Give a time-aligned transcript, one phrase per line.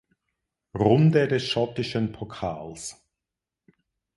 [0.75, 2.99] Runde des schottischen Pokals.